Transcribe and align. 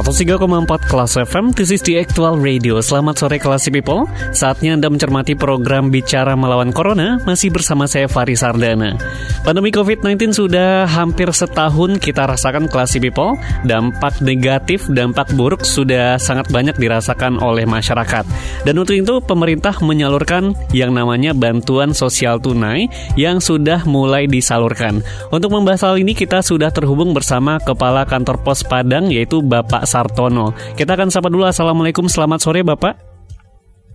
103,4 0.00 0.88
Kelas 0.88 1.12
FM, 1.28 1.52
this 1.52 1.68
is 1.68 1.84
the 1.84 2.00
actual 2.00 2.40
radio. 2.40 2.80
Selamat 2.80 3.20
sore 3.20 3.36
Kelas 3.36 3.68
People. 3.68 4.08
Saatnya 4.32 4.72
Anda 4.72 4.88
mencermati 4.88 5.36
program 5.36 5.92
Bicara 5.92 6.32
Melawan 6.32 6.72
Corona, 6.72 7.20
masih 7.28 7.52
bersama 7.52 7.84
saya 7.84 8.08
Fari 8.08 8.32
Sardana. 8.32 8.96
Pandemi 9.44 9.68
COVID-19 9.68 10.32
sudah 10.32 10.88
hampir 10.88 11.28
setahun 11.28 12.00
kita 12.00 12.32
rasakan 12.32 12.72
Kelas 12.72 12.96
People. 12.96 13.36
Dampak 13.68 14.24
negatif, 14.24 14.88
dampak 14.88 15.36
buruk 15.36 15.68
sudah 15.68 16.16
sangat 16.16 16.48
banyak 16.48 16.80
dirasakan 16.80 17.36
oleh 17.36 17.68
masyarakat. 17.68 18.24
Dan 18.64 18.80
untuk 18.80 18.96
itu, 18.96 19.20
pemerintah 19.20 19.84
menyalurkan 19.84 20.56
yang 20.72 20.96
namanya 20.96 21.36
bantuan 21.36 21.92
sosial 21.92 22.40
tunai 22.40 22.88
yang 23.20 23.36
sudah 23.36 23.84
mulai 23.84 24.24
disalurkan. 24.24 25.04
Untuk 25.28 25.52
membahas 25.52 25.92
hal 25.92 26.00
ini, 26.00 26.16
kita 26.16 26.40
sudah 26.40 26.72
terhubung 26.72 27.12
bersama 27.12 27.60
Kepala 27.60 28.08
Kantor 28.08 28.40
Pos 28.40 28.64
Padang, 28.64 29.12
yaitu 29.12 29.44
Bapak 29.44 29.89
Sar 29.90 30.06
Hartono. 30.06 30.54
Kita 30.78 30.94
akan 30.94 31.10
sapa 31.10 31.26
dulu. 31.26 31.42
Assalamualaikum, 31.50 32.06
selamat 32.06 32.38
sore 32.38 32.62
Bapak. 32.62 32.94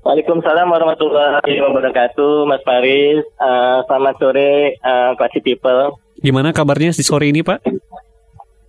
Waalaikumsalam 0.04 0.68
warahmatullahi 0.68 1.56
wabarakatuh, 1.64 2.44
Mas 2.46 2.62
Faris. 2.68 3.24
Uh, 3.40 3.80
selamat 3.88 4.16
sore, 4.20 4.76
uh, 4.84 5.16
People. 5.40 5.96
Gimana 6.20 6.52
kabarnya 6.52 6.92
di 6.92 7.02
sore 7.02 7.32
ini, 7.32 7.42
Pak? 7.42 7.64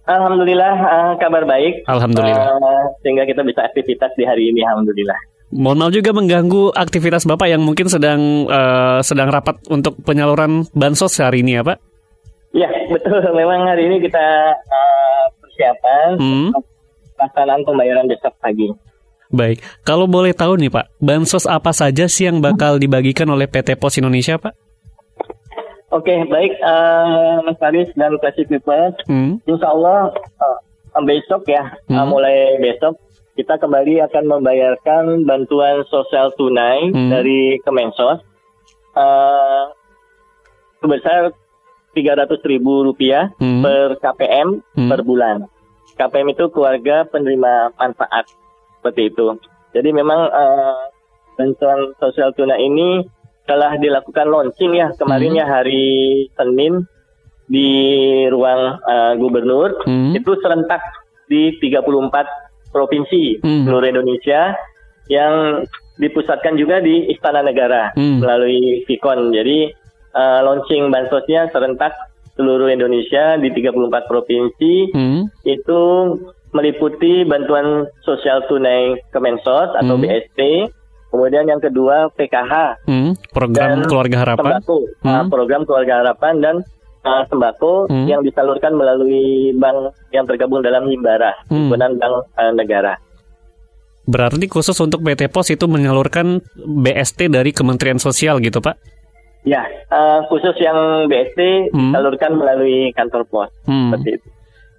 Alhamdulillah, 0.07 0.75
uh, 0.79 1.13
kabar 1.19 1.43
baik. 1.51 1.83
Alhamdulillah. 1.91 2.57
Uh, 2.57 2.85
sehingga 3.03 3.27
kita 3.27 3.43
bisa 3.43 3.67
aktivitas 3.67 4.15
di 4.15 4.23
hari 4.23 4.55
ini, 4.55 4.63
Alhamdulillah. 4.63 5.19
Mohon 5.51 5.79
maaf 5.83 5.93
juga 5.99 6.11
mengganggu 6.15 6.63
aktivitas 6.79 7.27
Bapak 7.27 7.51
yang 7.51 7.63
mungkin 7.67 7.91
sedang 7.91 8.47
uh, 8.47 9.03
sedang 9.03 9.35
rapat 9.35 9.59
untuk 9.67 9.99
penyaluran 10.07 10.65
bansos 10.79 11.19
hari 11.19 11.43
ini 11.43 11.59
ya, 11.59 11.63
Pak? 11.67 11.79
Ya, 12.55 12.71
betul. 12.89 13.19
Memang 13.35 13.67
hari 13.67 13.91
ini 13.91 13.99
kita 13.99 14.57
uh, 14.57 15.25
persiapan 15.43 16.09
hmm 16.17 16.76
pelaksanaan 17.17 17.65
pembayaran 17.65 18.07
besok 18.07 18.37
pagi. 18.39 18.69
Baik, 19.27 19.59
kalau 19.83 20.07
boleh 20.07 20.31
tahu 20.31 20.55
nih 20.55 20.71
Pak, 20.71 21.03
bansos 21.03 21.51
apa 21.51 21.75
saja 21.75 22.07
sih 22.07 22.31
yang 22.31 22.39
bakal 22.39 22.79
dibagikan 22.79 23.27
oleh 23.27 23.51
PT 23.51 23.75
Pos 23.75 23.99
Indonesia 23.99 24.39
Pak? 24.39 24.55
Oke, 25.91 26.15
baik 26.31 26.53
uh, 26.63 27.43
Mas 27.43 27.59
Faris 27.59 27.91
dan 27.99 28.15
Classic 28.23 28.47
People. 28.47 28.95
Hmm. 29.11 29.43
Insya 29.47 29.71
Allah 29.71 30.15
uh, 30.39 31.03
besok 31.03 31.47
ya, 31.51 31.75
hmm. 31.91 31.97
uh, 31.97 32.07
mulai 32.07 32.59
besok 32.63 33.03
kita 33.37 33.61
kembali 33.61 34.01
akan 34.09 34.25
membayarkan 34.39 35.29
bantuan 35.29 35.85
sosial 35.93 36.33
tunai 36.41 36.89
hmm. 36.89 37.11
dari 37.13 37.61
Kemensos 37.61 38.25
uh, 38.97 39.65
sebesar 40.81 41.37
tiga 41.93 42.17
ratus 42.17 42.41
ribu 42.45 42.85
rupiah 42.85 43.33
hmm. 43.37 43.61
per 43.61 43.87
KPM 44.01 44.49
hmm. 44.77 44.89
per 44.89 45.01
bulan. 45.05 45.49
KPM 45.97 46.37
itu 46.37 46.53
keluarga 46.53 47.09
penerima 47.09 47.73
manfaat 47.81 48.29
seperti 48.79 49.11
itu. 49.11 49.41
Jadi 49.73 49.91
memang 49.93 50.29
uh, 50.29 50.93
bantuan 51.37 51.93
sosial 52.01 52.33
tunai 52.33 52.65
ini 52.65 53.05
telah 53.47 53.79
dilakukan 53.79 54.27
launching 54.27 54.75
ya 54.75 54.91
kemarin 54.99 55.37
hmm. 55.37 55.41
ya 55.41 55.47
hari 55.47 55.87
Senin 56.35 56.85
di 57.47 57.71
ruang 58.27 58.83
uh, 58.83 59.15
gubernur 59.15 59.87
hmm. 59.87 60.19
itu 60.19 60.35
serentak 60.43 60.83
di 61.31 61.55
34 61.63 62.75
provinsi 62.75 63.39
hmm. 63.39 63.65
seluruh 63.71 63.87
Indonesia 63.87 64.59
yang 65.07 65.63
dipusatkan 65.97 66.59
juga 66.59 66.83
di 66.83 67.07
Istana 67.15 67.47
Negara 67.47 67.95
hmm. 67.95 68.19
melalui 68.21 68.83
Vicon. 68.85 69.31
Jadi 69.31 69.71
uh, 70.13 70.41
launching 70.43 70.91
bansosnya 70.91 71.49
serentak 71.55 71.95
seluruh 72.37 72.69
Indonesia 72.69 73.41
di 73.41 73.49
34 73.51 74.13
provinsi 74.13 74.93
hmm. 74.93 75.21
itu 75.49 75.83
meliputi 76.53 77.25
bantuan 77.29 77.89
sosial 78.05 78.45
tunai 78.47 78.97
Kemensos 79.11 79.73
atau 79.77 79.95
hmm. 79.97 80.03
BST, 80.05 80.41
kemudian 81.13 81.49
yang 81.49 81.61
kedua 81.61 82.13
PKH, 82.15 82.85
hmm. 82.89 83.13
program 83.33 83.85
dan 83.85 83.89
keluarga 83.89 84.17
harapan, 84.23 84.45
sembako, 84.61 84.77
hmm. 85.05 85.09
uh, 85.09 85.25
program 85.29 85.63
keluarga 85.69 85.95
harapan 86.05 86.35
dan 86.41 86.57
uh, 87.05 87.23
sembako 87.29 87.93
hmm. 87.93 88.07
yang 88.09 88.21
disalurkan 88.25 88.73
melalui 88.73 89.53
bank 89.57 89.97
yang 90.13 90.25
tergabung 90.25 90.65
dalam 90.65 90.89
Himbara, 90.89 91.35
hmm. 91.53 91.69
Bank 91.73 92.01
uh, 92.01 92.53
Negara. 92.57 92.97
Berarti 94.07 94.47
khusus 94.47 94.79
untuk 94.79 95.03
PT 95.03 95.27
Pos 95.35 95.51
itu 95.51 95.67
menyalurkan 95.67 96.39
BST 96.55 97.27
dari 97.27 97.51
Kementerian 97.51 97.99
Sosial 97.99 98.39
gitu 98.39 98.63
Pak? 98.63 98.96
Ya, 99.47 99.63
uh, 99.95 100.27
khusus 100.27 100.59
yang 100.59 101.07
BST 101.07 101.71
hmm. 101.71 101.95
disalurkan 101.95 102.35
melalui 102.35 102.91
kantor 102.99 103.23
pos. 103.31 103.51
Hmm. 103.63 103.95
Seperti 103.95 104.19
itu. 104.19 104.29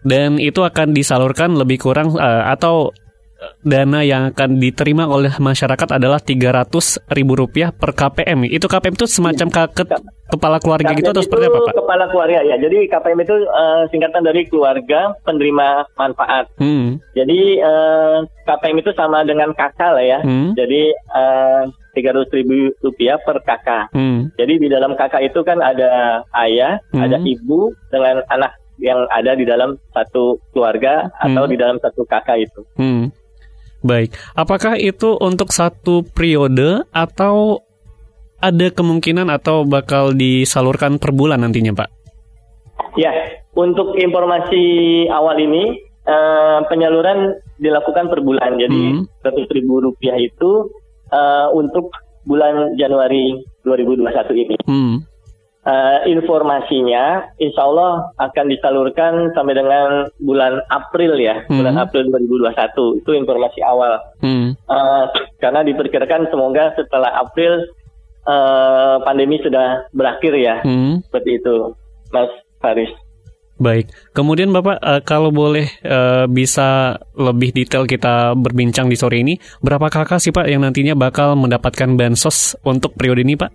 Dan 0.03 0.39
itu 0.43 0.59
akan 0.63 0.91
disalurkan 0.91 1.55
lebih 1.55 1.79
kurang 1.79 2.19
uh, 2.19 2.51
atau 2.51 2.91
dana 3.61 4.01
yang 4.01 4.33
akan 4.33 4.57
diterima 4.57 5.05
oleh 5.05 5.29
masyarakat 5.37 5.99
adalah 6.01 6.17
tiga 6.17 6.49
ratus 6.49 6.97
ribu 7.11 7.37
rupiah 7.37 7.69
per 7.69 7.93
KPM. 7.93 8.49
Itu 8.49 8.65
KPM 8.65 8.97
itu 8.97 9.05
semacam 9.05 9.47
iya. 9.47 9.55
kaket 9.61 9.87
iya. 9.93 9.99
kepala 10.27 10.57
keluarga 10.57 10.91
KPM 10.91 10.99
gitu 10.99 11.09
atau 11.13 11.23
seperti 11.23 11.45
apa 11.47 11.59
Pak? 11.61 11.73
Kepala 11.77 12.05
keluarga 12.09 12.39
ya. 12.41 12.55
Jadi 12.57 12.77
KPM 12.89 13.19
itu 13.21 13.35
uh, 13.45 13.83
singkatan 13.93 14.23
dari 14.25 14.41
keluarga 14.49 15.13
penerima 15.21 15.85
manfaat. 15.95 16.45
Hmm. 16.57 16.97
Jadi 17.13 17.61
uh, 17.61 18.25
KPM 18.47 18.77
itu 18.81 18.91
sama 18.97 19.21
dengan 19.21 19.53
kakak 19.53 19.91
lah 19.93 20.05
ya. 20.05 20.19
Hmm. 20.25 20.57
Jadi 20.57 20.91
uh, 21.13 21.63
300 21.97 22.37
ribu 22.37 22.69
rupiah 22.85 23.17
per 23.17 23.41
kakak. 23.41 23.89
Hmm. 23.97 24.29
Jadi 24.37 24.61
di 24.61 24.67
dalam 24.69 24.93
kakak 24.93 25.25
itu 25.25 25.41
kan 25.41 25.57
ada 25.57 26.21
ayah, 26.45 26.77
hmm. 26.93 27.01
ada 27.01 27.17
ibu 27.25 27.73
dengan 27.89 28.21
anak 28.29 28.53
yang 28.77 29.09
ada 29.09 29.33
di 29.33 29.41
dalam 29.41 29.81
satu 29.89 30.37
keluarga 30.53 31.09
hmm. 31.09 31.25
atau 31.25 31.43
di 31.49 31.57
dalam 31.57 31.81
satu 31.81 32.05
kakak 32.05 32.45
itu. 32.45 32.61
Hmm. 32.77 33.09
Baik, 33.81 34.13
apakah 34.37 34.77
itu 34.77 35.17
untuk 35.17 35.49
satu 35.53 36.05
periode 36.05 36.85
atau 36.93 37.61
ada 38.37 38.69
kemungkinan 38.69 39.33
atau 39.33 39.65
bakal 39.65 40.13
disalurkan 40.13 41.01
per 41.01 41.09
bulan 41.13 41.41
nantinya, 41.41 41.73
Pak? 41.73 41.89
Ya, 42.97 43.13
untuk 43.57 43.97
informasi 43.97 45.05
awal 45.09 45.41
ini 45.41 45.81
eh, 46.05 46.59
penyaluran 46.69 47.37
dilakukan 47.57 48.09
per 48.09 48.21
bulan. 48.21 48.57
Jadi 48.57 48.81
hmm. 49.01 49.25
100 49.25 49.55
ribu 49.57 49.81
rupiah 49.81 50.17
itu 50.17 50.69
uh, 51.11 51.47
untuk 51.55 51.91
bulan 52.27 52.75
Januari 52.75 53.39
2021 53.63 54.43
ini. 54.43 54.57
Hmm 54.67 55.17
uh, 55.67 55.97
informasinya 56.07 57.27
insya 57.37 57.61
Allah 57.67 58.15
akan 58.15 58.45
disalurkan 58.47 59.35
sampai 59.35 59.53
dengan 59.53 60.07
bulan 60.23 60.63
April 60.71 61.19
ya, 61.19 61.43
hmm. 61.43 61.51
bulan 61.59 61.75
April 61.75 62.07
2021 62.09 63.03
itu 63.03 63.11
informasi 63.11 63.59
awal. 63.67 63.99
Hmm. 64.23 64.55
Uh, 64.65 65.05
karena 65.43 65.61
diperkirakan 65.67 66.31
semoga 66.31 66.71
setelah 66.79 67.11
April 67.19 67.67
uh, 68.23 69.03
pandemi 69.03 69.37
sudah 69.43 69.91
berakhir 69.91 70.33
ya, 70.39 70.63
hmm. 70.63 71.03
seperti 71.11 71.43
itu, 71.43 71.75
Mas 72.15 72.31
Faris. 72.63 72.89
Baik, 73.57 73.89
kemudian 74.13 74.53
Bapak 74.53 74.77
uh, 74.77 75.01
kalau 75.01 75.33
boleh 75.33 75.65
uh, 75.81 76.29
bisa 76.29 77.01
lebih 77.17 77.49
detail 77.57 77.89
kita 77.89 78.37
berbincang 78.37 78.85
di 78.85 78.93
sore 78.93 79.25
ini, 79.25 79.41
berapa 79.65 79.89
kakak 79.89 80.21
sih 80.21 80.29
Pak 80.29 80.45
yang 80.45 80.61
nantinya 80.61 80.93
bakal 80.93 81.33
mendapatkan 81.33 81.97
bansos 81.97 82.53
untuk 82.61 82.93
periode 82.93 83.25
ini 83.25 83.33
Pak? 83.33 83.49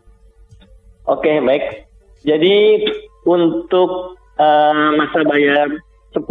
Oke, 1.06 1.38
baik. 1.38 1.86
Jadi 2.26 2.82
untuk 3.22 4.18
uh, 4.38 4.90
masa 4.98 5.22
bayar 5.22 5.70
10 6.14 6.26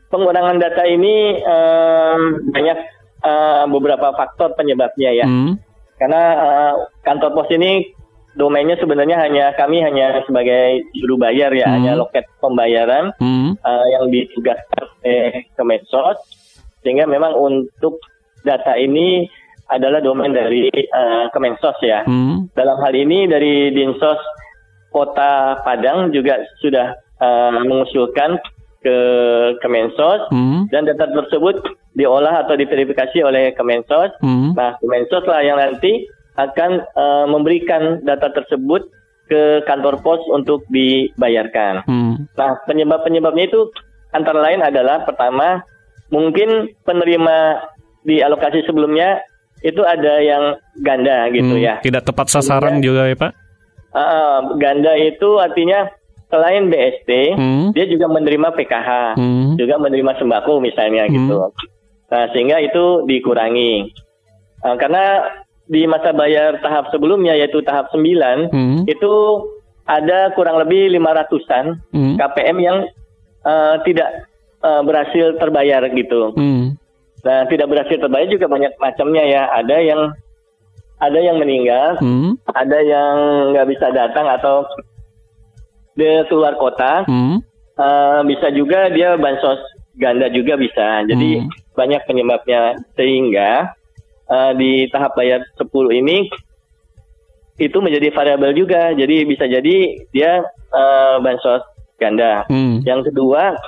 pengurangan 0.09 0.57
data 0.57 0.83
ini 0.89 1.39
um, 1.45 2.21
banyak 2.49 2.77
uh, 3.23 3.65
beberapa 3.69 4.11
faktor 4.17 4.57
penyebabnya 4.57 5.13
ya. 5.13 5.25
Hmm. 5.25 5.61
Karena 6.01 6.23
uh, 6.37 6.73
kantor 7.05 7.31
pos 7.35 7.49
ini 7.53 7.93
domainnya 8.33 8.79
sebenarnya 8.79 9.19
hanya 9.19 9.45
kami 9.57 9.83
hanya 9.83 10.21
sebagai 10.25 10.89
juru 10.97 11.21
bayar 11.21 11.53
ya, 11.53 11.69
hmm. 11.69 11.75
hanya 11.79 11.91
loket 11.97 12.25
pembayaran 12.41 13.13
hmm. 13.21 13.59
uh, 13.61 13.85
yang 13.97 14.09
ditugaskan 14.09 14.85
oleh 15.01 15.45
Kemensos. 15.53 16.17
Sehingga 16.81 17.05
memang 17.05 17.35
untuk 17.35 17.99
data 18.41 18.79
ini 18.79 19.27
adalah 19.69 20.01
domain 20.01 20.33
dari 20.33 20.71
uh, 20.73 21.29
Kemensos 21.29 21.77
ya. 21.85 22.01
Hmm. 22.07 22.49
Dalam 22.57 22.81
hal 22.81 22.93
ini 22.97 23.29
dari 23.29 23.69
Dinsos 23.69 24.17
Kota 24.89 25.61
Padang 25.61 26.09
juga 26.09 26.41
sudah 26.57 26.97
uh, 27.21 27.61
mengusulkan 27.61 28.41
ke 28.79 28.97
Kemensos 29.59 30.31
hmm. 30.31 30.71
dan 30.71 30.87
data 30.87 31.11
tersebut 31.11 31.59
diolah 31.95 32.47
atau 32.47 32.55
diverifikasi 32.55 33.19
oleh 33.23 33.51
Kemensos. 33.55 34.15
Hmm. 34.23 34.55
Nah, 34.55 34.79
Kemensos 34.79 35.23
lah 35.27 35.43
yang 35.43 35.59
nanti 35.59 36.07
akan 36.39 36.87
uh, 36.95 37.25
memberikan 37.27 37.99
data 38.07 38.31
tersebut 38.31 38.87
ke 39.29 39.61
kantor 39.67 40.01
pos 40.01 40.23
untuk 40.31 40.63
dibayarkan. 40.71 41.85
Hmm. 41.85 42.13
Nah, 42.33 42.51
penyebab-penyebabnya 42.65 43.45
itu 43.51 43.69
antara 44.15 44.41
lain 44.41 44.63
adalah 44.65 45.05
pertama 45.05 45.61
mungkin 46.09 46.73
penerima 46.81 47.61
di 48.01 48.23
alokasi 48.23 48.65
sebelumnya 48.65 49.21
itu 49.59 49.83
ada 49.83 50.23
yang 50.23 50.55
ganda 50.79 51.27
gitu 51.35 51.59
hmm, 51.59 51.63
ya. 51.63 51.75
Tidak 51.83 52.03
tepat 52.07 52.31
sasaran 52.31 52.79
Sehingga, 52.79 52.87
juga 52.87 53.01
ya 53.11 53.15
Pak? 53.19 53.31
Uh, 53.89 54.39
ganda 54.55 54.93
itu 54.95 55.29
artinya 55.37 55.91
selain 56.29 56.69
BST, 56.69 57.09
hmm. 57.35 57.65
dia 57.73 57.85
juga 57.89 58.05
menerima 58.09 58.53
PKH, 58.53 59.17
hmm. 59.17 59.57
juga 59.57 59.75
menerima 59.81 60.13
sembako 60.21 60.61
misalnya 60.61 61.09
hmm. 61.09 61.13
gitu. 61.13 61.35
Nah 62.09 62.23
sehingga 62.33 62.57
itu 62.61 63.05
dikurangi. 63.09 63.93
Uh, 64.61 64.75
karena 64.77 65.29
di 65.69 65.85
masa 65.85 66.09
bayar 66.11 66.57
tahap 66.65 66.89
sebelumnya 66.89 67.37
yaitu 67.37 67.61
tahap 67.61 67.93
9 67.93 68.49
hmm. 68.49 68.89
itu 68.89 69.13
ada 69.89 70.33
kurang 70.37 70.61
lebih 70.61 70.93
500-an 70.97 71.81
hmm. 71.93 72.15
KPM 72.17 72.57
yang 72.61 72.77
uh, 73.45 73.81
tidak 73.85 74.29
uh, 74.61 74.81
berhasil 74.85 75.37
terbayar 75.41 75.81
gitu. 75.89 76.33
Hmm. 76.37 76.77
Nah, 77.19 77.43
tidak 77.51 77.67
berhasil 77.67 77.97
terbayar 77.99 78.27
juga 78.31 78.47
banyak 78.47 78.73
macamnya 78.79 79.23
ya. 79.27 79.43
Ada 79.51 79.77
yang 79.83 80.01
ada 80.99 81.19
yang 81.19 81.39
meninggal, 81.39 81.95
hmm. 81.99 82.35
ada 82.51 82.77
yang 82.83 83.15
nggak 83.55 83.67
bisa 83.71 83.87
datang 83.95 84.27
atau 84.27 84.67
dia 85.99 86.23
keluar 86.31 86.55
kota. 86.55 87.03
Hmm. 87.03 87.43
Uh, 87.79 88.23
bisa 88.27 88.51
juga 88.51 88.91
dia 88.91 89.19
bansos 89.19 89.59
ganda 89.99 90.31
juga 90.31 90.55
bisa. 90.55 91.03
Jadi 91.03 91.43
hmm. 91.43 91.75
banyak 91.75 92.01
penyebabnya 92.07 92.79
sehingga 92.95 93.75
uh, 94.31 94.51
di 94.55 94.87
tahap 94.87 95.19
bayar 95.19 95.43
10 95.59 95.67
ini 95.99 96.31
itu 97.59 97.77
menjadi 97.83 98.15
variabel 98.15 98.55
juga. 98.55 98.95
Jadi 98.95 99.27
bisa 99.27 99.43
jadi 99.43 99.99
dia 100.15 100.43
uh, 100.71 101.19
bansos 101.19 101.63
ganda. 101.99 102.47
Hmm. 102.47 102.79
Yang 102.87 103.11
kedua, 103.11 103.59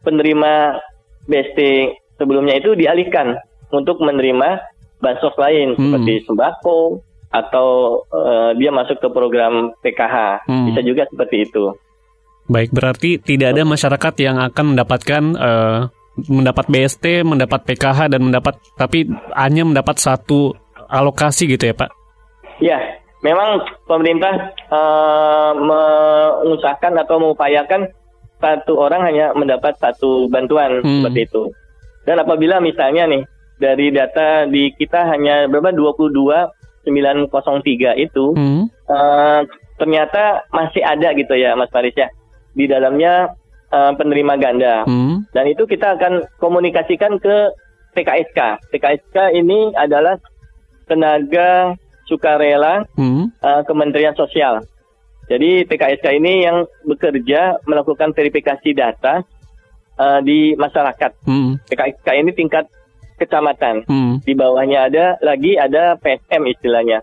penerima 0.00 0.80
BST 1.28 1.60
sebelumnya 2.16 2.56
itu 2.56 2.72
dialihkan 2.72 3.36
untuk 3.68 4.00
menerima 4.00 4.60
bansos 5.04 5.36
lain 5.36 5.76
hmm. 5.76 5.80
seperti 5.80 6.14
sembako 6.24 7.04
atau 7.34 8.00
uh, 8.14 8.54
dia 8.54 8.70
masuk 8.70 9.02
ke 9.02 9.08
program 9.10 9.74
PKH. 9.82 10.46
Hmm. 10.46 10.70
Bisa 10.70 10.80
juga 10.86 11.02
seperti 11.10 11.50
itu. 11.50 11.74
Baik, 12.46 12.70
berarti 12.70 13.18
tidak 13.18 13.58
ada 13.58 13.66
masyarakat 13.66 14.14
yang 14.22 14.36
akan 14.38 14.76
mendapatkan 14.76 15.22
uh, 15.34 15.78
mendapat 16.30 16.70
BST, 16.70 17.26
mendapat 17.26 17.66
PKH 17.66 18.14
dan 18.14 18.20
mendapat 18.22 18.54
tapi 18.78 19.10
hanya 19.34 19.66
mendapat 19.66 19.98
satu 19.98 20.54
alokasi 20.86 21.50
gitu 21.50 21.72
ya, 21.72 21.74
Pak? 21.74 21.90
Ya, 22.62 22.78
memang 23.26 23.66
pemerintah 23.90 24.54
uh, 24.70 25.52
mengusahakan 25.58 27.02
atau 27.02 27.16
mengupayakan 27.18 27.90
satu 28.38 28.78
orang 28.78 29.02
hanya 29.08 29.32
mendapat 29.34 29.74
satu 29.80 30.30
bantuan 30.30 30.84
hmm. 30.84 31.02
seperti 31.02 31.20
itu. 31.26 31.42
Dan 32.04 32.20
apabila 32.20 32.60
misalnya 32.60 33.08
nih 33.08 33.24
dari 33.56 33.88
data 33.88 34.44
di 34.44 34.68
kita 34.76 35.08
hanya 35.08 35.48
berapa 35.48 35.72
22 35.72 36.63
903 36.86 37.96
itu 37.98 38.24
hmm. 38.36 38.64
uh, 38.88 39.40
ternyata 39.80 40.46
masih 40.54 40.84
ada 40.84 41.10
gitu 41.16 41.34
ya 41.34 41.58
Mas 41.58 41.72
Faris 41.72 41.96
ya 41.96 42.08
di 42.54 42.70
dalamnya 42.70 43.34
uh, 43.74 43.92
penerima 43.98 44.38
ganda. 44.38 44.86
Hmm. 44.86 45.26
Dan 45.34 45.50
itu 45.50 45.66
kita 45.66 45.98
akan 45.98 46.30
komunikasikan 46.38 47.18
ke 47.18 47.50
PKSK. 47.98 48.70
PKSK 48.70 49.16
ini 49.34 49.74
adalah 49.74 50.18
tenaga 50.86 51.74
sukarela 52.06 52.86
hmm. 52.94 53.34
uh, 53.42 53.62
Kementerian 53.66 54.14
Sosial. 54.14 54.62
Jadi 55.24 55.64
PKSK 55.64 56.20
ini 56.20 56.44
yang 56.44 56.68
bekerja 56.84 57.64
melakukan 57.64 58.12
verifikasi 58.12 58.76
data 58.76 59.24
uh, 59.96 60.20
di 60.20 60.52
masyarakat. 60.54 61.10
Hmm. 61.24 61.56
PKK 61.64 62.06
ini 62.20 62.30
tingkat 62.36 62.68
kecamatan. 63.18 63.86
Hmm. 63.86 64.20
Di 64.22 64.34
bawahnya 64.34 64.90
ada 64.90 65.04
lagi 65.22 65.54
ada 65.58 65.98
PSM 65.98 66.42
istilahnya. 66.50 67.02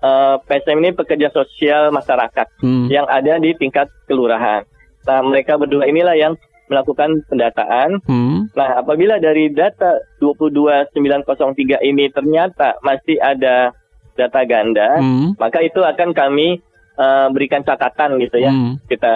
Uh, 0.00 0.36
eh, 0.36 0.60
PSM 0.60 0.76
ini 0.84 0.90
pekerja 0.92 1.32
sosial 1.32 1.88
masyarakat 1.88 2.46
hmm. 2.60 2.92
yang 2.92 3.08
ada 3.08 3.40
di 3.40 3.56
tingkat 3.56 3.88
kelurahan. 4.04 4.64
Nah, 5.06 5.20
mereka 5.22 5.56
berdua 5.56 5.86
inilah 5.88 6.18
yang 6.18 6.34
melakukan 6.66 7.22
pendataan. 7.30 8.02
Hmm. 8.04 8.50
Nah, 8.52 8.82
apabila 8.82 9.22
dari 9.22 9.50
data 9.54 10.02
22903 10.18 11.82
ini 11.86 12.10
ternyata 12.10 12.74
masih 12.82 13.16
ada 13.22 13.70
data 14.18 14.40
ganda, 14.48 14.98
hmm. 14.98 15.38
maka 15.38 15.62
itu 15.62 15.80
akan 15.84 16.10
kami 16.10 16.58
uh, 16.98 17.30
berikan 17.30 17.62
catatan 17.62 18.18
gitu 18.18 18.42
ya. 18.42 18.50
Hmm. 18.50 18.82
Kita 18.90 19.14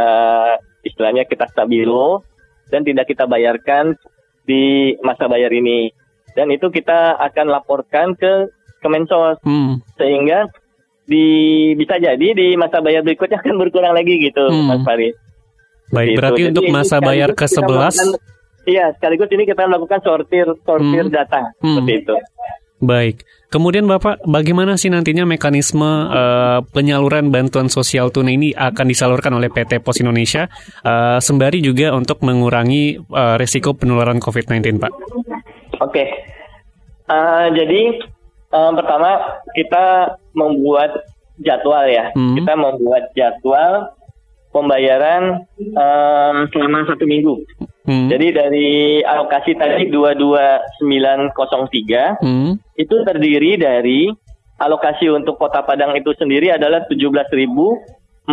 istilahnya 0.87 1.26
kita 1.26 1.50
stabilo 1.50 2.22
dan 2.70 2.87
tidak 2.87 3.11
kita 3.11 3.26
bayarkan 3.26 3.99
di 4.46 4.94
masa 5.02 5.26
bayar 5.26 5.50
ini. 5.50 5.91
Dan 6.34 6.53
itu 6.55 6.70
kita 6.70 7.19
akan 7.19 7.46
laporkan 7.51 8.15
ke 8.15 8.49
Kemensos 8.81 9.37
hmm. 9.44 9.84
sehingga 10.01 10.49
di 11.05 11.27
bisa 11.77 12.01
jadi 12.01 12.32
di 12.32 12.56
masa 12.56 12.81
bayar 12.81 13.05
berikutnya 13.05 13.37
akan 13.43 13.60
berkurang 13.60 13.93
lagi 13.93 14.17
gitu, 14.17 14.41
hmm. 14.41 14.67
Mas 14.72 14.81
Farid. 14.87 15.15
Baik, 15.91 16.17
berarti 16.17 16.41
jadi 16.41 16.51
untuk 16.55 16.65
masa 16.70 16.96
bayar 17.03 17.34
ke-11 17.34 17.99
Iya, 18.69 18.93
sekaligus 18.94 19.32
ini 19.32 19.49
kita 19.49 19.65
melakukan 19.65 20.05
sortir 20.05 20.46
sortir 20.63 21.05
hmm. 21.08 21.15
data 21.15 21.51
hmm. 21.60 21.81
seperti 21.81 21.93
itu. 22.05 22.15
Baik. 22.81 23.17
Kemudian 23.51 23.84
Bapak, 23.84 24.22
bagaimana 24.25 24.79
sih 24.79 24.89
nantinya 24.89 25.27
mekanisme 25.27 25.82
uh, 25.84 26.63
penyaluran 26.70 27.34
bantuan 27.34 27.67
sosial 27.67 28.15
tunai 28.15 28.39
ini 28.39 28.55
akan 28.55 28.87
disalurkan 28.87 29.34
oleh 29.34 29.51
PT 29.51 29.82
Pos 29.82 29.99
Indonesia 29.99 30.46
uh, 30.87 31.19
sembari 31.19 31.58
juga 31.60 31.91
untuk 31.93 32.22
mengurangi 32.22 33.03
uh, 33.10 33.34
risiko 33.37 33.75
penularan 33.75 34.22
COVID-19, 34.22 34.79
Pak? 34.79 34.93
Oke. 35.81 35.93
Okay. 35.93 36.08
Uh, 37.10 37.51
jadi 37.56 37.99
uh, 38.55 38.70
pertama 38.77 39.41
kita 39.56 40.15
membuat 40.37 41.03
jadwal 41.41 41.89
ya. 41.89 42.13
Hmm. 42.15 42.37
Kita 42.39 42.55
membuat 42.55 43.10
jadwal 43.17 43.91
pembayaran 44.53 45.49
um, 45.58 46.37
selama 46.53 46.84
satu 46.87 47.06
minggu. 47.06 47.44
Hmm. 47.89 48.08
Jadi 48.13 48.32
dari 48.37 49.01
alokasi 49.03 49.55
tadi 49.56 49.89
22903 49.91 52.22
hmm. 52.22 52.53
itu 52.77 52.94
terdiri 53.03 53.56
dari 53.56 54.13
alokasi 54.60 55.08
untuk 55.08 55.41
Kota 55.41 55.65
Padang 55.65 55.96
itu 55.96 56.13
sendiri 56.15 56.53
adalah 56.53 56.84
17.438. 56.87 58.29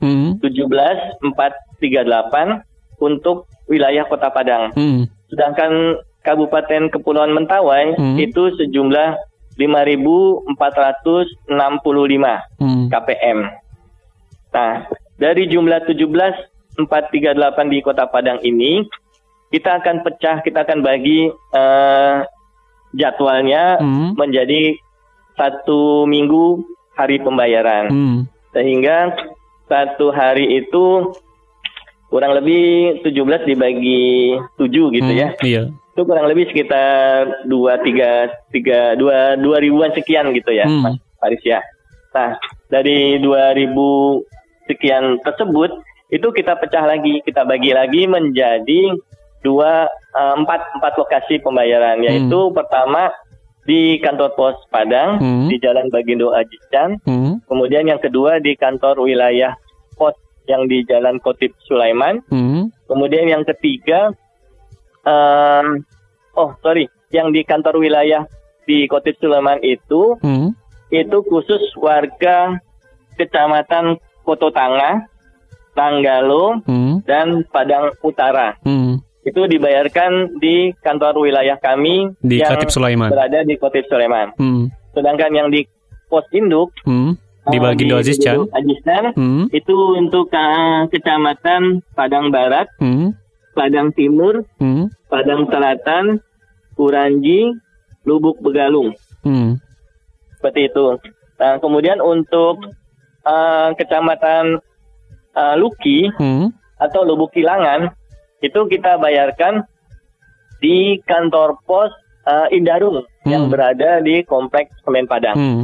Hmm. 0.00 0.40
17.438 0.40 2.64
untuk 2.98 3.46
wilayah 3.68 4.08
Kota 4.08 4.32
Padang. 4.32 4.72
Hmm. 4.72 5.04
Sedangkan 5.34 5.98
Kabupaten 6.22 6.94
Kepulauan 6.94 7.34
Mentawai 7.34 7.98
hmm. 7.98 8.16
itu 8.22 8.54
sejumlah 8.54 9.18
5.465 9.58 10.54
hmm. 12.62 12.84
KPM. 12.90 13.38
Nah, 14.54 14.72
dari 15.18 15.50
jumlah 15.50 15.82
17 15.90 16.78
438 16.78 17.70
di 17.70 17.78
Kota 17.82 18.06
Padang 18.10 18.42
ini 18.42 18.82
kita 19.50 19.78
akan 19.82 20.02
pecah, 20.02 20.42
kita 20.42 20.66
akan 20.66 20.82
bagi 20.82 21.30
uh, 21.30 22.26
jadwalnya 22.94 23.78
hmm. 23.78 24.18
menjadi 24.18 24.74
satu 25.38 26.06
minggu 26.06 26.62
hari 26.94 27.22
pembayaran. 27.22 27.90
Hmm. 27.90 28.18
Sehingga 28.54 29.14
satu 29.70 30.10
hari 30.14 30.62
itu 30.62 31.14
kurang 32.14 32.30
lebih 32.38 33.02
17 33.02 33.42
dibagi 33.42 34.38
7 34.54 34.70
gitu 34.94 35.10
Hmm, 35.10 35.18
ya. 35.18 35.28
Iya. 35.42 35.62
Itu 35.74 36.06
kurang 36.06 36.30
lebih 36.30 36.46
sekitar 36.46 37.42
2 37.42 37.50
3 37.82 38.54
3 38.54 38.94
2 38.94 39.42
2 39.42 39.64
ribuan 39.66 39.90
sekian 39.90 40.30
gitu 40.30 40.54
ya, 40.54 40.62
Hmm. 40.70 40.94
Mas 40.94 41.02
Faris 41.18 41.42
ya. 41.42 41.58
Nah, 42.14 42.38
dari 42.70 43.18
2000 43.18 44.22
sekian 44.70 45.18
tersebut 45.26 45.74
itu 46.14 46.30
kita 46.30 46.54
pecah 46.54 46.86
lagi, 46.86 47.18
kita 47.26 47.42
bagi 47.42 47.74
lagi 47.74 48.06
menjadi 48.06 48.94
dua 49.42 49.90
eh, 49.90 50.34
empat 50.38 50.78
empat 50.78 50.94
lokasi 50.94 51.42
pembayaran 51.42 51.98
yaitu 52.00 52.54
pertama 52.54 53.10
di 53.66 53.98
kantor 53.98 54.30
pos 54.38 54.56
Padang 54.70 55.18
Hmm. 55.18 55.48
di 55.50 55.58
Jalan 55.58 55.90
Bagindo 55.90 56.30
Ajican, 56.30 57.02
Hmm. 57.02 57.42
kemudian 57.50 57.90
yang 57.90 57.98
kedua 57.98 58.38
di 58.38 58.54
kantor 58.54 59.02
wilayah 59.02 59.58
pos 59.98 60.14
yang 60.44 60.66
di 60.66 60.84
Jalan 60.84 61.18
Kotip 61.18 61.56
Sulaiman, 61.64 62.20
Hmm. 62.28 62.68
kemudian 62.84 63.24
yang 63.26 63.44
ketiga 63.44 64.12
em, 65.02 65.84
oh 66.34 66.52
sorry 66.60 66.88
yang 67.10 67.30
di 67.30 67.42
kantor 67.42 67.78
wilayah 67.78 68.24
di 68.64 68.84
Kotip 68.84 69.16
Sulaiman 69.18 69.60
itu 69.60 70.16
Hmm. 70.18 70.56
itu 70.88 71.18
khusus 71.22 71.60
warga 71.76 72.56
kecamatan 73.14 73.96
Koto 74.22 74.48
Tangah, 74.48 75.04
Nanggalo, 75.74 76.64
Hmm. 76.64 77.02
dan 77.04 77.44
Padang 77.46 77.92
Utara. 78.00 78.56
Hmm. 78.62 79.02
Itu 79.20 79.44
dibayarkan 79.44 80.36
di 80.36 80.72
kantor 80.78 81.18
wilayah 81.18 81.56
kami 81.56 82.12
Di 82.20 82.40
yang 82.40 82.56
Khatib 82.56 82.68
Sulaiman. 82.70 83.08
berada 83.08 83.40
di 83.42 83.56
Kotip 83.56 83.84
Sulaiman. 83.88 84.32
Hmm. 84.36 84.68
Sedangkan 84.92 85.32
yang 85.32 85.48
di 85.48 85.64
pos 86.06 86.24
induk 86.30 86.70
Hmm. 86.84 87.16
Di 87.44 87.60
Bagindo 87.60 88.00
Aziz 88.00 88.16
Chan. 88.16 88.48
Ajistan, 88.50 89.12
Hmm. 89.12 89.44
itu 89.52 89.76
untuk 89.94 90.32
eh, 90.32 90.88
kecamatan 90.88 91.84
Padang 91.92 92.32
Barat, 92.32 92.72
Hmm. 92.80 93.12
Padang 93.52 93.92
Timur, 93.92 94.48
Hmm. 94.56 94.88
Padang 95.06 95.44
Selatan, 95.46 96.24
Kuranji, 96.72 97.52
Lubuk 98.02 98.40
Begalung. 98.40 98.96
Hmm. 99.20 99.60
Seperti 100.36 100.72
itu. 100.72 100.96
Nah, 101.36 101.60
kemudian 101.60 102.00
untuk 102.00 102.64
eh, 103.24 103.68
kecamatan 103.76 104.60
eh, 105.32 105.54
Luki 105.56 106.08
Hmm. 106.14 106.48
atau 106.76 107.04
Lubuk 107.04 107.32
Kilangan 107.32 107.92
itu 108.40 108.60
kita 108.68 108.96
bayarkan 108.96 109.64
di 110.60 110.96
kantor 111.02 111.60
pos 111.62 111.92
eh, 112.24 112.56
Indarung 112.56 113.04
yang 113.24 113.48
Hmm. 113.48 113.52
berada 113.52 114.00
di 114.00 114.24
kompleks 114.24 114.72
Semen 114.80 115.04
Padang. 115.04 115.36
Hmm. 115.36 115.62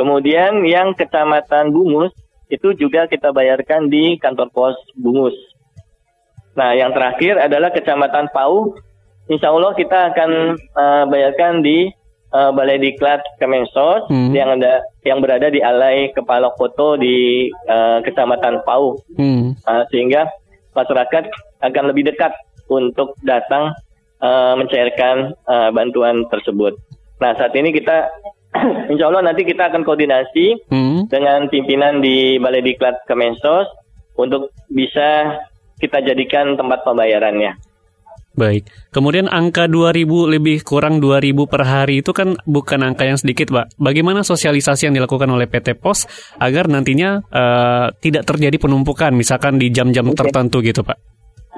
Kemudian 0.00 0.64
yang 0.64 0.96
kecamatan 0.96 1.76
Bungus 1.76 2.16
itu 2.48 2.72
juga 2.72 3.04
kita 3.04 3.36
bayarkan 3.36 3.92
di 3.92 4.16
kantor 4.16 4.48
pos 4.48 4.76
Bungus. 4.96 5.36
Nah, 6.56 6.72
yang 6.72 6.96
terakhir 6.96 7.36
adalah 7.36 7.68
kecamatan 7.68 8.32
Pau. 8.32 8.72
Insya 9.28 9.52
Allah 9.52 9.76
kita 9.76 10.10
akan 10.10 10.30
eh, 10.56 11.04
bayarkan 11.06 11.60
di 11.60 11.92
eh, 12.32 12.50
Balai 12.50 12.80
Diklat 12.80 13.22
Kemensos 13.38 14.08
Hmm. 14.10 14.32
yang 14.34 14.56
ada 14.58 14.82
yang 15.04 15.20
berada 15.20 15.52
di 15.52 15.60
Alai 15.62 16.10
Kepala 16.16 16.50
Koto 16.56 16.96
di 16.96 17.46
eh, 17.52 17.98
kecamatan 18.02 18.64
Pau. 18.64 18.98
Hmm. 19.20 19.52
Uh, 19.68 19.84
sehingga 19.92 20.26
masyarakat 20.74 21.28
akan 21.60 21.84
lebih 21.92 22.08
dekat 22.08 22.32
untuk 22.72 23.14
datang 23.26 23.76
uh, 24.22 24.54
mencairkan 24.56 25.36
uh, 25.44 25.70
bantuan 25.74 26.24
tersebut. 26.32 26.78
Nah 27.20 27.36
saat 27.36 27.52
ini 27.52 27.74
kita, 27.74 28.08
insya 28.92 29.06
Allah 29.08 29.22
nanti 29.22 29.46
kita 29.46 29.70
akan 29.70 29.86
koordinasi 29.86 30.70
Hmm. 30.70 31.06
dengan 31.06 31.46
pimpinan 31.46 32.02
di 32.02 32.36
Balai 32.42 32.62
Diklat 32.62 33.06
Kemensos 33.06 33.70
untuk 34.18 34.50
bisa 34.68 35.38
kita 35.78 36.02
jadikan 36.04 36.58
tempat 36.58 36.84
pembayarannya. 36.84 37.56
Baik. 38.30 38.70
Kemudian 38.94 39.26
angka 39.26 39.66
2000 39.66 40.06
lebih 40.30 40.62
kurang 40.62 41.02
2000 41.02 41.50
per 41.50 41.66
hari 41.66 41.98
itu 41.98 42.14
kan 42.14 42.38
bukan 42.46 42.78
angka 42.86 43.02
yang 43.02 43.18
sedikit, 43.18 43.50
Pak. 43.50 43.74
Bagaimana 43.74 44.22
sosialisasi 44.22 44.86
yang 44.86 44.94
dilakukan 44.94 45.26
oleh 45.26 45.50
PT 45.50 45.74
Pos 45.74 46.06
agar 46.38 46.70
nantinya 46.70 47.26
eh, 47.26 47.86
tidak 47.98 48.30
terjadi 48.30 48.54
penumpukan 48.56 49.10
misalkan 49.18 49.58
di 49.58 49.74
jam-jam 49.74 50.14
tertentu 50.14 50.62
gitu, 50.62 50.86
Pak? 50.86 50.94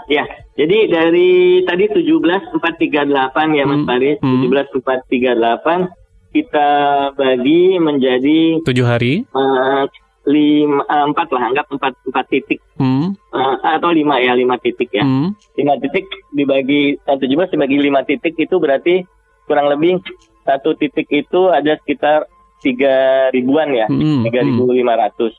Ya, 0.08 0.24
jadi 0.56 0.88
dari 0.88 1.60
tadi 1.68 1.84
17438 1.92 3.52
ya 3.52 3.64
Mas 3.68 3.80
Hmm, 3.80 3.86
Faris, 3.86 4.18
hmm. 4.24 4.42
17438 4.48 6.01
kita 6.32 6.68
bagi 7.12 7.76
menjadi 7.76 8.64
Tujuh 8.64 8.84
hari. 8.84 9.28
uh, 9.30 9.84
lima 10.22 10.80
eh, 10.82 11.04
empat 11.04 11.28
lah 11.28 11.42
anggap 11.44 11.66
empat 11.68 11.92
empat 12.04 12.24
titik 12.28 12.62
Hmm. 12.78 13.14
Eh, 13.30 13.54
atau 13.68 13.90
lima 13.90 14.18
ya 14.18 14.32
lima 14.32 14.54
titik 14.56 14.90
ya 14.90 15.02
Hmm. 15.02 15.34
lima 15.54 15.76
titik 15.76 16.06
dibagi 16.30 16.96
satu 17.02 17.26
belas 17.26 17.50
dibagi 17.50 17.76
lima 17.76 18.02
titik 18.02 18.34
itu 18.34 18.56
berarti 18.56 19.02
kurang 19.44 19.66
lebih 19.68 19.98
satu 20.42 20.74
titik 20.74 21.06
itu 21.08 21.50
ada 21.50 21.74
sekitar 21.76 22.26
tiga 22.58 22.94
ribuan 23.30 23.70
ya 23.70 23.86
Hmm, 23.86 24.22
tiga 24.22 24.40
ribu 24.40 24.70
lima 24.70 24.94
ratus 24.94 25.34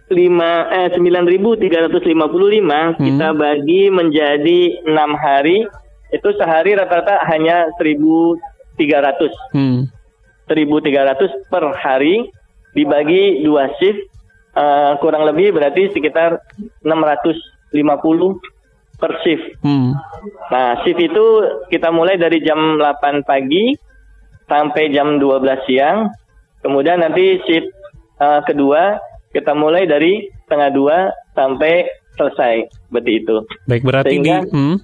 lima 0.08 0.72
eh 0.72 0.88
9.355 0.96 2.96
Hmm. 2.96 2.96
kita 2.96 3.34
bagi 3.34 3.90
menjadi 3.92 4.60
enam 4.88 5.16
hari 5.16 5.68
itu 6.08 6.30
sehari 6.40 6.72
rata-rata 6.72 7.20
hanya 7.28 7.68
1.300 7.76 9.36
Hmm. 9.52 9.92
1.300 10.48 11.28
per 11.52 11.76
hari 11.76 12.32
dibagi 12.72 13.44
dua 13.44 13.68
shift 13.76 14.00
eh, 14.56 14.92
kurang 15.04 15.28
lebih 15.28 15.52
berarti 15.52 15.92
sekitar 15.92 16.40
650 16.88 18.40
per 18.98 19.12
shift. 19.22 19.62
Hmm. 19.62 19.94
Nah, 20.50 20.82
shift 20.82 20.98
itu 21.00 21.26
kita 21.70 21.94
mulai 21.94 22.18
dari 22.18 22.42
jam 22.42 22.82
8 22.82 23.24
pagi 23.24 23.78
sampai 24.50 24.90
jam 24.92 25.22
12 25.22 25.66
siang. 25.70 26.10
Kemudian 26.66 27.06
nanti 27.06 27.38
shift 27.46 27.70
eh, 28.18 28.42
kedua 28.44 28.98
kita 29.32 29.54
mulai 29.54 29.86
dari 29.86 30.26
setengah 30.46 30.70
dua 30.74 30.98
sampai 31.38 31.86
selesai. 32.18 32.66
Seperti 32.90 33.12
itu. 33.22 33.36
Baik 33.70 33.84
berarti 33.86 34.10
Sehingga- 34.18 34.44
di 34.44 34.52
hmm. 34.54 34.76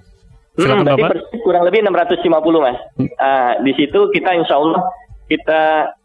Hmm, 0.54 0.86
berarti 0.86 1.02
per 1.02 1.18
shift 1.34 1.42
kurang 1.42 1.64
lebih 1.66 1.82
650 1.82 2.62
mas. 2.62 2.78
Ah, 3.18 3.58
di 3.66 3.74
situ 3.74 4.14
kita 4.14 4.38
insya 4.38 4.62
Allah 4.62 4.86
kita 5.26 5.64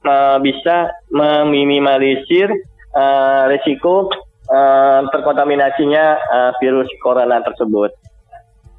eh, 0.09 0.39
bisa 0.41 0.89
meminimalisir 1.13 2.49
eh, 2.97 3.43
resiko 3.53 4.09
eh, 4.49 5.01
terkontaminasinya 5.13 6.05
eh, 6.17 6.53
virus 6.61 6.89
corona 7.05 7.41
tersebut. 7.45 7.93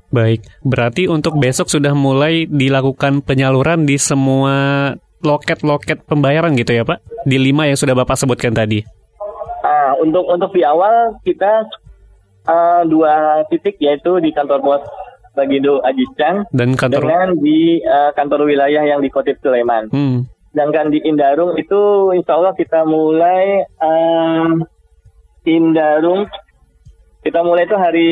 Baik, 0.09 0.41
berarti 0.65 1.05
untuk 1.05 1.37
besok 1.37 1.69
sudah 1.69 1.93
mulai 1.93 2.49
dilakukan 2.49 3.21
penyaluran 3.21 3.85
di 3.85 4.01
semua 4.01 4.89
loket-loket 5.21 6.01
pembayaran 6.09 6.57
gitu 6.57 6.73
ya 6.73 6.81
Pak? 6.81 7.05
Di 7.29 7.37
lima 7.37 7.69
yang 7.69 7.77
sudah 7.77 7.93
Bapak 7.93 8.17
sebutkan 8.17 8.57
tadi. 8.57 8.81
Ah, 9.61 9.93
untuk 10.01 10.25
untuk 10.25 10.49
di 10.55 10.65
awal 10.65 11.13
kita 11.21 11.69
eh, 12.49 12.81
dua 12.89 13.45
titik 13.53 13.77
yaitu 13.77 14.17
di 14.17 14.33
kantor 14.33 14.59
pos 14.65 14.83
Bagindo 15.37 15.77
Ajiscan 15.85 16.49
Dan 16.49 16.73
kantor... 16.73 17.05
dengan 17.05 17.29
di 17.37 17.77
eh, 17.79 18.11
kantor 18.17 18.49
wilayah 18.49 18.81
yang 18.81 19.05
di 19.05 19.13
Kotip 19.13 19.37
Sulaiman. 19.45 19.93
Hmm, 19.93 20.25
Sedangkan 20.49 20.89
di 20.89 20.99
Indarung 21.05 21.53
itu 21.61 22.09
insya 22.17 22.41
Allah 22.41 22.57
kita 22.57 22.81
mulai 22.81 23.61
em, 23.77 24.65
Indarung 25.47 26.27
kita 27.19 27.43
mulai 27.43 27.67
itu 27.67 27.75
hari 27.75 28.11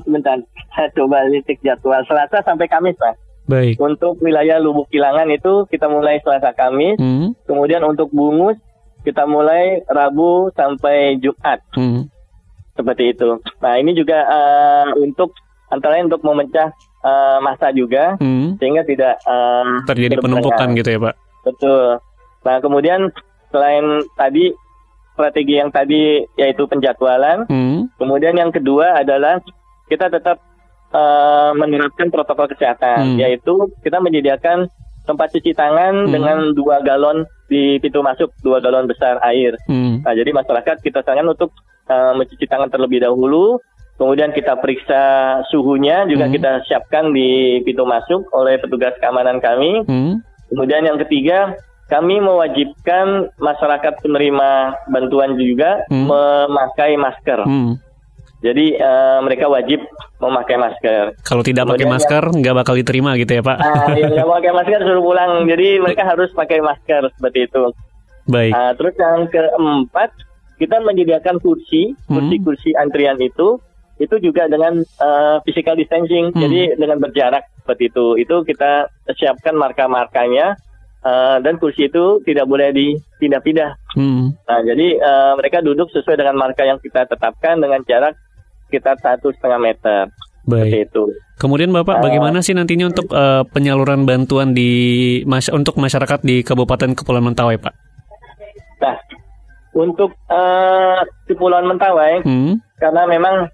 sebentar 0.00 0.40
saya 0.72 0.88
coba 0.96 1.28
litik 1.28 1.60
jadwal 1.60 2.00
Selasa 2.08 2.40
sampai 2.40 2.66
Kamis 2.68 2.96
Pak. 2.96 3.14
baik. 3.42 3.76
Untuk 3.76 4.22
wilayah 4.24 4.56
Lubuk 4.56 4.88
Kilangan 4.88 5.28
itu 5.28 5.68
kita 5.68 5.90
mulai 5.92 6.22
Selasa 6.24 6.56
Kamis. 6.56 6.96
Hmm, 6.96 7.36
Kemudian 7.44 7.84
untuk 7.84 8.08
Bungus 8.08 8.56
kita 9.04 9.28
mulai 9.28 9.82
Rabu 9.90 10.48
sampai 10.56 11.20
Jumat. 11.20 11.60
hmm, 11.76 12.08
seperti 12.78 13.12
itu. 13.12 13.36
Nah 13.60 13.76
ini 13.76 13.92
juga 13.92 14.24
uh, 14.24 14.88
untuk 14.96 15.36
antara 15.68 16.00
lain 16.00 16.08
untuk 16.08 16.24
memecah 16.24 16.72
uh, 17.04 17.38
masa 17.44 17.72
juga 17.76 18.16
hmm. 18.16 18.56
sehingga 18.56 18.88
tidak 18.88 19.20
uh, 19.28 19.84
terjadi 19.84 20.16
penumpukan 20.22 20.72
gitu 20.78 20.88
ya 20.88 20.98
pak. 21.00 21.14
Betul. 21.44 22.00
Nah 22.46 22.56
kemudian 22.62 23.12
selain 23.52 24.06
tadi 24.16 24.54
strategi 25.12 25.60
yang 25.60 25.70
tadi 25.70 26.24
yaitu 26.40 26.64
penjadwalan, 26.66 27.44
hmm. 27.46 27.92
kemudian 28.00 28.36
yang 28.36 28.50
kedua 28.50 29.00
adalah 29.00 29.38
kita 29.88 30.08
tetap 30.08 30.40
uh, 30.92 31.52
menerapkan 31.56 32.08
protokol 32.08 32.48
kesehatan, 32.48 33.16
hmm. 33.16 33.18
yaitu 33.20 33.68
kita 33.84 34.00
menyediakan 34.00 34.68
tempat 35.02 35.34
cuci 35.34 35.52
tangan 35.52 36.06
hmm. 36.06 36.12
dengan 36.14 36.38
dua 36.54 36.80
galon 36.80 37.26
di 37.50 37.76
pintu 37.82 38.00
masuk 38.00 38.30
dua 38.40 38.62
galon 38.62 38.86
besar 38.86 39.18
air. 39.26 39.58
Hmm. 39.66 40.00
Nah, 40.00 40.14
jadi 40.14 40.30
masyarakat 40.32 40.80
kita 40.80 41.02
sarankan 41.02 41.34
untuk 41.34 41.50
uh, 41.90 42.14
mencuci 42.16 42.46
tangan 42.46 42.70
terlebih 42.70 43.02
dahulu, 43.02 43.58
kemudian 43.98 44.30
kita 44.32 44.56
periksa 44.62 45.02
suhunya 45.50 46.08
juga 46.08 46.30
hmm. 46.30 46.34
kita 46.38 46.50
siapkan 46.70 47.10
di 47.12 47.60
pintu 47.66 47.84
masuk 47.84 48.30
oleh 48.32 48.56
petugas 48.62 48.94
keamanan 49.02 49.42
kami. 49.42 49.84
Hmm. 49.84 50.22
Kemudian 50.52 50.84
yang 50.84 51.00
ketiga, 51.00 51.56
kami 51.92 52.24
mewajibkan 52.24 53.28
masyarakat 53.36 54.00
penerima 54.00 54.80
bantuan 54.88 55.36
juga 55.36 55.84
hmm. 55.92 56.08
memakai 56.08 56.96
masker. 56.96 57.44
Hmm. 57.44 57.76
Jadi 58.42 58.74
uh, 58.80 59.20
mereka 59.22 59.46
wajib 59.52 59.84
memakai 60.18 60.56
masker. 60.56 61.14
Kalau 61.20 61.44
tidak 61.44 61.68
pakai 61.68 61.86
masker, 61.86 62.32
nggak 62.32 62.56
bakal 62.58 62.74
diterima 62.74 63.14
gitu 63.20 63.38
ya 63.38 63.42
Pak? 63.44 63.58
Uh, 63.60 63.92
ya, 63.94 64.08
nggak 64.08 64.28
pakai 64.40 64.52
masker 64.56 64.80
suruh 64.82 65.04
pulang. 65.04 65.44
Jadi 65.44 65.78
mereka 65.78 66.02
harus 66.08 66.32
pakai 66.32 66.58
masker 66.64 67.12
seperti 67.12 67.46
itu. 67.46 67.70
Baik. 68.26 68.50
Uh, 68.56 68.72
terus 68.80 68.94
yang 68.96 69.28
keempat, 69.28 70.10
kita 70.58 70.80
menyediakan 70.80 71.38
kursi, 71.38 71.92
hmm. 71.92 72.08
kursi-kursi 72.08 72.74
antrian 72.74 73.20
itu, 73.22 73.62
itu 74.02 74.16
juga 74.18 74.48
dengan 74.48 74.80
uh, 74.80 75.38
physical 75.46 75.78
distancing. 75.78 76.34
Hmm. 76.34 76.40
Jadi 76.42 76.80
dengan 76.80 76.98
berjarak 76.98 77.46
seperti 77.62 77.94
itu. 77.94 78.06
Itu 78.18 78.42
kita 78.42 78.90
siapkan 79.12 79.54
marka-markanya. 79.54 80.58
Uh, 81.02 81.42
dan 81.42 81.58
kursi 81.58 81.90
itu 81.90 82.22
tidak 82.22 82.46
boleh 82.46 82.70
dipindah-pindah. 82.70 83.74
Hmm. 83.98 84.38
Nah, 84.46 84.60
jadi 84.62 85.02
uh, 85.02 85.32
mereka 85.34 85.58
duduk 85.58 85.90
sesuai 85.90 86.14
dengan 86.14 86.38
marka 86.38 86.62
yang 86.62 86.78
kita 86.78 87.10
tetapkan 87.10 87.58
dengan 87.58 87.82
jarak 87.82 88.14
sekitar 88.70 88.94
satu 89.02 89.34
setengah 89.34 89.58
meter. 89.58 90.14
Baik. 90.42 90.90
itu. 90.90 91.14
Kemudian 91.38 91.70
Bapak, 91.70 91.98
uh, 91.98 92.02
bagaimana 92.02 92.42
sih 92.42 92.54
nantinya 92.54 92.90
untuk 92.90 93.10
uh, 93.14 93.46
penyaluran 93.46 94.02
bantuan 94.02 94.54
di 94.54 94.70
mas 95.22 95.46
untuk 95.50 95.78
masyarakat 95.78 96.22
di 96.22 96.42
Kabupaten 96.42 96.98
Kepulauan 96.98 97.30
Mentawai, 97.30 97.58
Pak? 97.62 97.74
Nah, 98.82 98.96
untuk 99.74 100.14
uh, 100.26 101.02
Kepulauan 101.30 101.70
Mentawai, 101.70 102.26
hmm? 102.26 102.58
karena 102.78 103.02
memang 103.06 103.46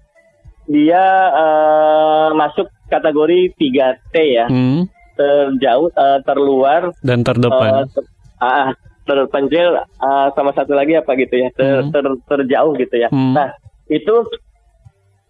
dia 0.69 1.01
uh, 1.33 2.29
masuk 2.33 2.69
kategori 2.89 3.53
3T 3.57 4.15
ya, 4.17 4.45
hmm? 4.49 4.89
Terjauh, 5.19 5.91
uh, 5.99 6.23
terluar, 6.23 6.95
dan 7.03 7.27
terdepan. 7.27 7.83
Uh, 7.83 7.85
ter, 7.91 8.03
uh, 8.39 8.71
terpencil, 9.03 9.83
uh, 9.99 10.31
sama 10.31 10.55
satu 10.55 10.71
lagi 10.71 10.95
apa 10.95 11.11
gitu 11.19 11.35
ya, 11.35 11.51
ter, 11.51 11.83
hmm? 11.83 11.91
ter, 11.91 12.05
terjauh 12.31 12.71
gitu 12.79 12.95
ya. 12.95 13.11
Hmm. 13.11 13.35
Nah, 13.35 13.51
itu 13.91 14.23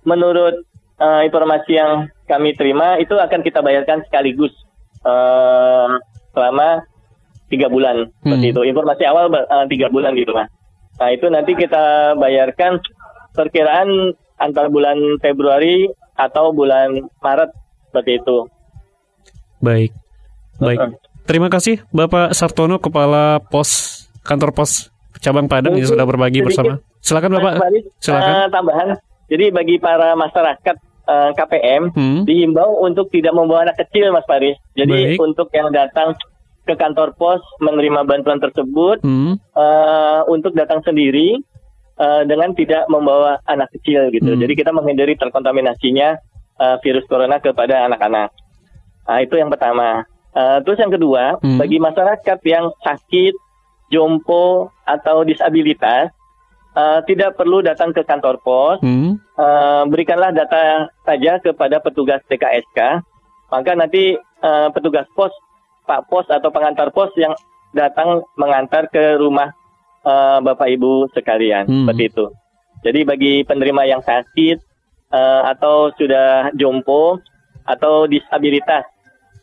menurut 0.06 0.62
uh, 1.02 1.22
informasi 1.26 1.72
yang 1.74 2.08
kami 2.30 2.54
terima 2.54 3.02
itu 3.02 3.18
akan 3.18 3.42
kita 3.42 3.66
bayarkan 3.66 4.06
sekaligus 4.06 4.54
uh, 5.08 5.98
selama 6.36 6.86
tiga 7.50 7.68
bulan 7.72 8.06
hmm. 8.06 8.22
seperti 8.22 8.48
itu. 8.54 8.62
Informasi 8.70 9.04
awal 9.10 9.34
uh, 9.34 9.66
tiga 9.66 9.90
bulan 9.90 10.14
gitu 10.14 10.32
mas. 10.36 10.52
Nah 11.00 11.10
itu 11.16 11.26
nanti 11.32 11.56
kita 11.56 12.14
bayarkan 12.20 12.84
perkiraan 13.34 14.14
antara 14.38 14.68
bulan 14.68 15.00
Februari 15.24 15.88
atau 16.20 16.52
bulan 16.52 17.08
Maret 17.24 17.52
seperti 17.90 18.20
itu. 18.20 18.38
Baik, 19.60 19.92
baik. 20.60 20.80
Terima 21.30 21.52
kasih 21.52 21.84
Bapak 21.94 22.34
Sartono, 22.34 22.82
Kepala 22.82 23.38
Pos 23.38 24.04
Kantor 24.26 24.56
Pos 24.56 24.90
Cabang 25.20 25.46
Padang 25.52 25.78
yang 25.78 25.86
sudah 25.86 26.08
berbagi 26.08 26.42
bersama. 26.42 26.80
Silakan 27.04 27.38
Bapak. 27.38 27.54
Silakan. 28.02 28.32
Uh, 28.34 28.48
tambahan 28.50 28.88
jadi 29.30 29.54
bagi 29.54 29.78
para 29.78 30.18
masyarakat 30.18 30.76
uh, 31.06 31.30
eh, 31.30 31.32
KPM 31.38 31.94
hmm. 31.94 32.22
dihimbau 32.26 32.82
untuk 32.82 33.14
tidak 33.14 33.38
membawa 33.38 33.70
anak 33.70 33.78
kecil, 33.86 34.10
Mas 34.10 34.26
Faris. 34.26 34.58
Jadi 34.74 35.16
Baik. 35.16 35.22
untuk 35.22 35.54
yang 35.54 35.70
datang 35.70 36.18
ke 36.66 36.74
kantor 36.78 37.18
pos 37.18 37.42
menerima 37.62 38.06
bantuan 38.06 38.42
tersebut 38.42 39.02
hmm. 39.02 39.38
uh, 39.58 40.22
untuk 40.30 40.54
datang 40.54 40.82
sendiri 40.86 41.42
uh, 41.98 42.26
dengan 42.26 42.54
tidak 42.54 42.86
membawa 42.90 43.42
anak 43.46 43.70
kecil 43.74 44.10
gitu. 44.14 44.34
Hmm. 44.34 44.42
Jadi 44.42 44.54
kita 44.54 44.74
menghindari 44.74 45.14
terkontaminasinya 45.18 46.18
uh, 46.58 46.78
virus 46.82 47.06
corona 47.10 47.38
kepada 47.38 47.86
anak-anak. 47.86 48.34
Nah, 49.10 49.26
itu 49.26 49.42
yang 49.42 49.50
pertama. 49.50 50.06
Uh, 50.30 50.62
terus 50.62 50.78
yang 50.78 50.94
kedua, 50.94 51.42
hmm. 51.42 51.58
bagi 51.58 51.82
masyarakat 51.82 52.38
yang 52.46 52.70
sakit, 52.86 53.34
jompo 53.90 54.70
atau 54.86 55.26
disabilitas 55.26 56.14
uh, 56.78 57.02
tidak 57.10 57.34
perlu 57.34 57.66
datang 57.66 57.90
ke 57.90 58.06
kantor 58.06 58.38
pos. 58.46 58.78
Hmm. 58.86 59.18
Uh, 59.34 59.90
berikanlah 59.90 60.30
data 60.30 60.94
saja 61.02 61.42
kepada 61.42 61.82
petugas 61.82 62.22
TKSK. 62.30 63.02
Maka 63.50 63.72
nanti 63.74 64.14
uh, 64.46 64.70
petugas 64.70 65.10
pos, 65.18 65.34
Pak 65.90 66.06
Pos 66.06 66.30
atau 66.30 66.54
pengantar 66.54 66.94
pos 66.94 67.10
yang 67.18 67.34
datang 67.74 68.22
mengantar 68.38 68.94
ke 68.94 69.18
rumah 69.18 69.50
uh, 70.06 70.38
Bapak 70.46 70.70
Ibu 70.70 71.10
sekalian. 71.18 71.66
Hmm. 71.66 71.90
Seperti 71.90 72.04
itu. 72.14 72.26
Jadi 72.86 73.00
bagi 73.04 73.34
penerima 73.42 73.90
yang 73.90 74.02
sakit 74.06 74.62
uh, 75.10 75.50
atau 75.50 75.90
sudah 75.98 76.54
jompo 76.54 77.18
atau 77.66 78.06
disabilitas 78.06 78.86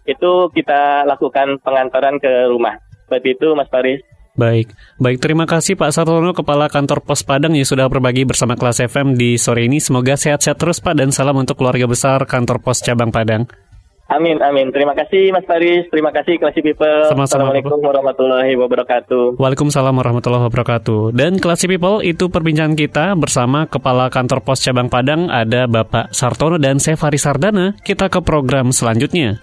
itu 0.07 0.49
kita 0.55 1.03
lakukan 1.05 1.59
pengantaran 1.61 2.17
ke 2.23 2.49
rumah. 2.49 2.79
Seperti 3.07 3.39
itu 3.39 3.55
Mas 3.55 3.71
Faris. 3.71 4.03
Baik, 4.37 4.69
baik 5.01 5.19
terima 5.25 5.49
kasih 5.49 5.81
Pak 5.81 5.97
Sartono 5.97 6.37
Kepala 6.37 6.69
Kantor 6.69 7.01
Pos 7.01 7.25
Padang 7.25 7.57
yang 7.57 7.65
sudah 7.65 7.89
berbagi 7.89 8.29
bersama 8.29 8.53
kelas 8.53 8.85
FM 8.85 9.17
di 9.17 9.41
sore 9.41 9.65
ini. 9.65 9.81
Semoga 9.81 10.13
sehat-sehat 10.13 10.61
terus 10.61 10.77
Pak 10.85 10.93
dan 10.93 11.09
salam 11.09 11.41
untuk 11.41 11.57
keluarga 11.57 11.89
besar 11.89 12.21
Kantor 12.29 12.61
Pos 12.61 12.85
Cabang 12.85 13.09
Padang. 13.09 13.49
Amin, 14.07 14.39
amin. 14.39 14.71
Terima 14.71 14.95
kasih 14.95 15.35
Mas 15.35 15.43
Faris, 15.49 15.91
terima 15.91 16.15
kasih 16.15 16.39
Klasi 16.39 16.63
People. 16.63 17.11
Sama-sama. 17.11 17.49
Assalamualaikum 17.51 17.81
warahmatullahi 17.83 18.55
wabarakatuh. 18.55 19.35
Waalaikumsalam 19.35 19.95
warahmatullahi 19.99 20.47
wabarakatuh. 20.47 21.11
Dan 21.11 21.43
Klasi 21.43 21.67
People 21.67 22.07
itu 22.07 22.31
perbincangan 22.31 22.79
kita 22.79 23.19
bersama 23.19 23.67
Kepala 23.67 24.07
Kantor 24.13 24.47
Pos 24.47 24.63
Cabang 24.63 24.87
Padang 24.87 25.27
ada 25.27 25.67
Bapak 25.67 26.15
Sartono 26.15 26.55
dan 26.55 26.79
saya 26.79 26.95
Faris 26.95 27.27
Sardana. 27.27 27.75
Kita 27.83 28.07
ke 28.07 28.23
program 28.23 28.71
selanjutnya. 28.71 29.43